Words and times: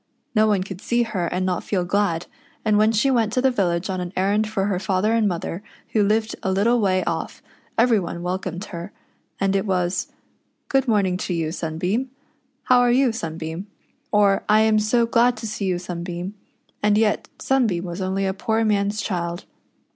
No 0.33 0.47
one 0.47 0.63
could 0.63 0.81
see 0.81 1.03
her 1.03 1.27
and 1.27 1.45
not 1.45 1.63
feel 1.63 1.85
glad, 1.85 2.25
and 2.65 2.75
when 2.79 2.91
she 2.91 3.11
went 3.11 3.31
to 3.33 3.39
the 3.41 3.51
village 3.51 3.87
on 3.87 4.01
an 4.01 4.11
errand 4.17 4.49
for 4.49 4.65
her 4.65 4.79
father 4.79 5.13
and 5.13 5.27
mother, 5.27 5.61
who 5.89 6.01
lived 6.01 6.35
a 6.41 6.51
little 6.51 6.79
way 6.79 7.03
off, 7.03 7.43
ever}' 7.77 8.01
one 8.01 8.23
welcomed 8.23 8.65
her; 8.65 8.91
and 9.39 9.55
it 9.55 9.67
was: 9.67 10.07
"Good 10.69 10.87
morning 10.87 11.17
to 11.17 11.35
you, 11.35 11.51
Sunbeam." 11.51 12.09
"How 12.63 12.79
are 12.79 12.89
\'ou, 12.89 13.11
Sunbeam?" 13.11 13.67
or," 14.11 14.43
I 14.49 14.61
am 14.61 14.79
so 14.79 15.05
glad 15.05 15.37
to 15.37 15.45
see 15.45 15.65
you. 15.65 15.77
Sunbeam." 15.77 16.33
And 16.81 16.97
yet 16.97 17.29
Sunbeam 17.37 17.85
was 17.85 18.01
only 18.01 18.25
a 18.25 18.33
poor 18.33 18.65
man's 18.65 19.03
child. 19.03 19.45